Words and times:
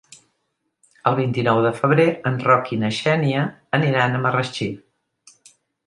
El 1.11 1.17
vint-i-nou 1.19 1.61
de 1.67 1.73
febrer 1.81 2.07
en 2.31 2.41
Roc 2.47 2.73
i 2.79 2.81
na 2.87 2.91
Xènia 3.03 3.47
aniran 3.81 4.17
a 4.21 4.27
Marratxí. 4.27 4.73